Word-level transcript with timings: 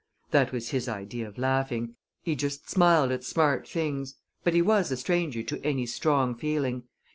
That 0.31 0.51
was 0.51 0.69
his 0.69 0.89
idea 0.89 1.27
of 1.27 1.37
laughing; 1.37 1.95
he 2.23 2.35
just 2.35 2.67
smiled 2.67 3.11
at 3.11 3.23
smart 3.23 3.67
things, 3.67 4.15
but 4.43 4.55
he 4.55 4.61
was 4.63 4.91
a 4.91 4.97
stranger 4.97 5.43
to 5.43 5.63
any 5.63 5.85
strong 5.85 6.33
feeling. 6.33 6.85